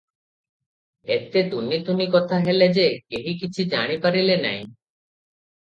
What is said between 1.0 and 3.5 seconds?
ଏତେ ତୁନି ତୁନି କଥା ହେଲେ ଯେ, କେହି